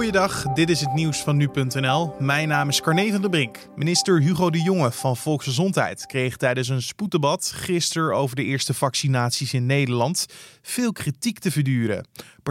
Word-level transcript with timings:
Goeiedag, 0.00 0.42
dit 0.42 0.70
is 0.70 0.80
het 0.80 0.92
nieuws 0.92 1.22
van 1.22 1.36
nu.nl. 1.36 2.14
Mijn 2.18 2.48
naam 2.48 2.68
is 2.68 2.80
Carne 2.80 3.10
van 3.10 3.20
der 3.20 3.30
Brink. 3.30 3.58
Minister 3.76 4.20
Hugo 4.20 4.50
de 4.50 4.62
Jonge 4.62 4.92
van 4.92 5.16
Volksgezondheid 5.16 6.06
kreeg 6.06 6.36
tijdens 6.36 6.68
een 6.68 6.82
spoeddebat 6.82 7.52
gisteren 7.54 8.16
over 8.16 8.36
de 8.36 8.44
eerste 8.44 8.74
vaccinaties 8.74 9.54
in 9.54 9.66
Nederland 9.66 10.26
veel 10.62 10.92
kritiek 10.92 11.38
te 11.38 11.50
verduren. 11.50 12.06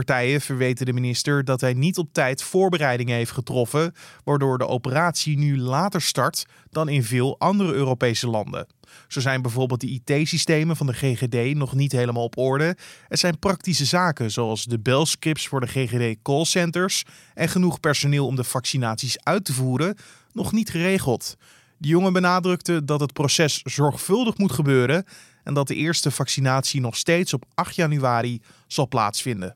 Partijen 0.06 0.42
verweten 0.42 0.86
de 0.86 0.94
minister 0.94 1.46
dat 1.46 1.62
hij 1.62 1.74
niet 1.74 1.98
op 1.98 2.14
tijd 2.14 2.44
voorbereidingen 2.44 3.16
heeft 3.16 3.32
getroffen, 3.32 3.94
waardoor 4.24 4.58
de 4.58 4.68
operatie 4.68 5.38
nu 5.38 5.58
later 5.58 6.02
start 6.02 6.46
dan 6.70 6.90
in 6.90 7.04
veel 7.04 7.40
andere 7.40 7.74
Europese 7.74 8.28
landen. 8.28 8.68
Zo 9.08 9.20
zijn 9.20 9.42
bijvoorbeeld 9.42 9.82
de 9.82 10.02
IT-systemen 10.04 10.76
van 10.76 10.88
de 10.88 10.94
GGD 10.94 11.56
nog 11.56 11.74
niet 11.74 11.92
helemaal 11.92 12.24
op 12.24 12.38
orde. 12.38 12.78
Er 13.08 13.18
zijn 13.18 13.40
praktische 13.40 13.86
zaken 13.86 14.32
zoals 14.32 14.66
de 14.66 14.80
belscripts 14.80 15.48
voor 15.48 15.60
de 15.60 15.68
GGD 15.68 16.22
callcenters 16.22 17.04
en 17.34 17.50
genoeg 17.50 17.80
personeel 17.80 18.26
om 18.26 18.36
de 18.36 18.44
vaccinaties 18.44 19.24
uit 19.24 19.46
te 19.46 19.54
voeren 19.54 19.96
nog 20.32 20.52
niet 20.52 20.70
geregeld. 20.70 21.36
De 21.78 21.88
jongen 21.88 22.14
benadrukte 22.14 22.86
dat 22.86 23.00
het 23.00 23.14
proces 23.14 23.62
zorgvuldig 23.64 24.38
moet 24.38 24.52
gebeuren 24.52 25.06
en 25.44 25.54
dat 25.54 25.68
de 25.68 25.76
eerste 25.76 26.12
vaccinatie 26.12 26.82
nog 26.82 26.96
steeds 26.96 27.34
op 27.34 27.46
8 27.54 27.76
januari 27.76 28.42
zal 28.68 28.88
plaatsvinden. 28.88 29.52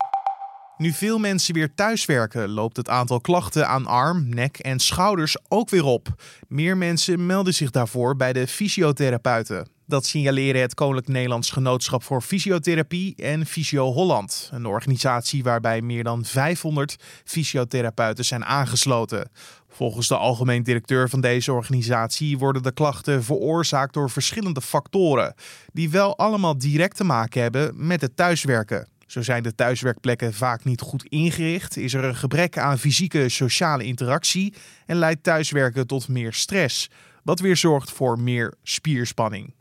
Nu 0.84 0.92
veel 0.92 1.18
mensen 1.18 1.54
weer 1.54 1.74
thuiswerken, 1.74 2.50
loopt 2.50 2.78
het 2.78 2.90
aantal 2.90 3.22
klachten 3.22 3.68
aan 3.68 3.86
arm, 3.86 4.30
nek 4.30 4.58
en 4.58 4.80
schouders 4.80 5.38
ook 5.48 5.70
weer 5.70 5.84
op. 5.84 6.08
Meer 6.48 6.78
mensen 6.78 7.26
melden 7.26 7.54
zich 7.54 7.70
daarvoor 7.70 8.16
bij 8.16 8.34
de 8.34 8.48
fysiotherapeuten. 8.48 9.68
Dat 9.88 10.06
signaleren 10.06 10.62
het 10.62 10.74
Koninklijk 10.74 11.08
Nederlands 11.08 11.50
Genootschap 11.50 12.04
voor 12.04 12.22
Fysiotherapie 12.22 13.16
en 13.16 13.46
Fysio 13.46 13.92
Holland, 13.92 14.50
een 14.54 14.66
organisatie 14.66 15.44
waarbij 15.44 15.82
meer 15.82 16.04
dan 16.04 16.26
500 16.26 16.96
fysiotherapeuten 17.24 18.26
zijn 18.26 18.46
aangesloten. 18.46 19.30
Volgens 19.70 20.08
de 20.08 20.18
algemeen 20.18 20.64
directeur 20.64 21.10
van 21.10 21.22
deze 21.22 21.54
organisatie 21.54 22.38
worden 22.38 22.64
de 22.64 22.72
klachten 22.72 23.24
veroorzaakt 23.24 23.94
door 23.94 24.10
verschillende 24.10 24.62
factoren, 24.62 25.34
die 25.74 25.90
wel 25.90 26.18
allemaal 26.18 26.58
direct 26.58 26.96
te 26.96 27.04
maken 27.04 27.42
hebben 27.42 27.88
met 27.88 28.02
het 28.02 28.16
thuiswerken. 28.16 28.88
Zo 29.08 29.22
zijn 29.22 29.44
de 29.44 29.56
thuiswerkplekken 29.56 30.34
vaak 30.34 30.64
niet 30.64 30.82
goed 30.82 31.06
ingericht, 31.06 31.78
is 31.78 31.94
er 31.94 32.04
een 32.04 32.16
gebrek 32.16 32.58
aan 32.58 32.80
fysieke 32.80 33.30
sociale 33.30 33.84
interactie 33.84 34.54
en 34.86 34.96
leidt 34.96 35.24
thuiswerken 35.24 35.88
tot 35.88 36.08
meer 36.08 36.34
stress, 36.34 36.90
wat 37.24 37.40
weer 37.40 37.58
zorgt 37.58 37.92
voor 37.92 38.20
meer 38.20 38.54
spierspanning. 38.64 39.54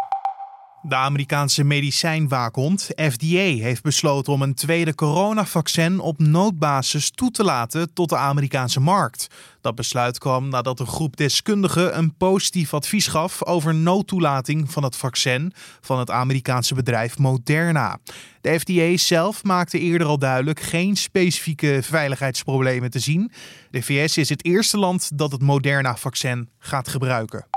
De 0.84 0.94
Amerikaanse 0.94 1.64
medicijnwaakhond 1.64 2.88
FDA 2.96 3.62
heeft 3.62 3.82
besloten 3.82 4.32
om 4.32 4.42
een 4.42 4.54
tweede 4.54 4.94
coronavaccin 4.94 6.00
op 6.00 6.18
noodbasis 6.18 7.10
toe 7.10 7.30
te 7.30 7.44
laten 7.44 7.92
tot 7.92 8.08
de 8.08 8.16
Amerikaanse 8.16 8.80
markt. 8.80 9.26
Dat 9.60 9.74
besluit 9.74 10.18
kwam 10.18 10.48
nadat 10.48 10.80
een 10.80 10.86
groep 10.86 11.16
deskundigen 11.16 11.98
een 11.98 12.16
positief 12.16 12.74
advies 12.74 13.06
gaf 13.06 13.44
over 13.44 13.74
noodtoelating 13.74 14.70
van 14.70 14.82
het 14.82 14.96
vaccin 14.96 15.52
van 15.80 15.98
het 15.98 16.10
Amerikaanse 16.10 16.74
bedrijf 16.74 17.18
Moderna. 17.18 17.98
De 18.40 18.60
FDA 18.60 18.96
zelf 18.96 19.44
maakte 19.44 19.78
eerder 19.78 20.06
al 20.06 20.18
duidelijk 20.18 20.60
geen 20.60 20.96
specifieke 20.96 21.78
veiligheidsproblemen 21.82 22.90
te 22.90 22.98
zien. 22.98 23.32
De 23.70 23.82
VS 23.82 24.16
is 24.16 24.28
het 24.28 24.44
eerste 24.44 24.78
land 24.78 25.18
dat 25.18 25.32
het 25.32 25.42
Moderna-vaccin 25.42 26.48
gaat 26.58 26.88
gebruiken. 26.88 27.51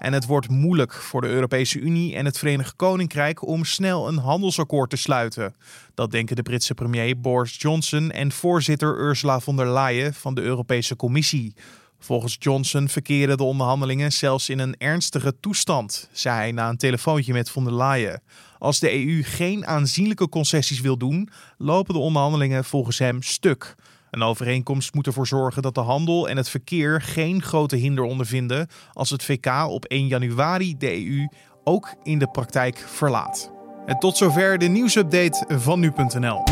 En 0.00 0.12
het 0.12 0.26
wordt 0.26 0.48
moeilijk 0.48 0.92
voor 0.92 1.20
de 1.20 1.26
Europese 1.26 1.78
Unie 1.78 2.16
en 2.16 2.24
het 2.24 2.38
Verenigd 2.38 2.76
Koninkrijk 2.76 3.46
om 3.46 3.64
snel 3.64 4.08
een 4.08 4.18
handelsakkoord 4.18 4.90
te 4.90 4.96
sluiten. 4.96 5.54
Dat 5.94 6.10
denken 6.10 6.36
de 6.36 6.42
Britse 6.42 6.74
premier 6.74 7.20
Boris 7.20 7.56
Johnson 7.58 8.10
en 8.10 8.32
voorzitter 8.32 8.98
Ursula 8.98 9.40
von 9.40 9.56
der 9.56 9.72
Leyen 9.72 10.14
van 10.14 10.34
de 10.34 10.40
Europese 10.40 10.96
Commissie. 10.96 11.54
Volgens 11.98 12.36
Johnson 12.38 12.88
verkeren 12.88 13.36
de 13.36 13.42
onderhandelingen 13.42 14.12
zelfs 14.12 14.48
in 14.48 14.58
een 14.58 14.74
ernstige 14.78 15.34
toestand, 15.40 16.08
zei 16.12 16.36
hij 16.36 16.52
na 16.52 16.68
een 16.68 16.76
telefoontje 16.76 17.32
met 17.32 17.50
von 17.50 17.64
der 17.64 17.76
Leyen. 17.76 18.22
Als 18.58 18.78
de 18.78 19.06
EU 19.06 19.22
geen 19.22 19.66
aanzienlijke 19.66 20.28
concessies 20.28 20.80
wil 20.80 20.96
doen, 20.96 21.28
lopen 21.58 21.94
de 21.94 22.00
onderhandelingen 22.00 22.64
volgens 22.64 22.98
hem 22.98 23.22
stuk. 23.22 23.74
Een 24.10 24.22
overeenkomst 24.22 24.94
moet 24.94 25.06
ervoor 25.06 25.26
zorgen 25.26 25.62
dat 25.62 25.74
de 25.74 25.80
handel 25.80 26.28
en 26.28 26.36
het 26.36 26.48
verkeer 26.48 27.02
geen 27.02 27.42
grote 27.42 27.76
hinder 27.76 28.04
ondervinden 28.04 28.68
als 28.92 29.10
het 29.10 29.24
VK 29.24 29.66
op 29.68 29.84
1 29.84 30.06
januari 30.06 30.76
de 30.78 31.06
EU 31.06 31.28
ook 31.64 31.94
in 32.02 32.18
de 32.18 32.28
praktijk 32.28 32.84
verlaat. 32.86 33.52
En 33.86 33.98
tot 33.98 34.16
zover 34.16 34.58
de 34.58 34.66
nieuwsupdate 34.66 35.44
van 35.58 35.80
nu.nl. 35.80 36.42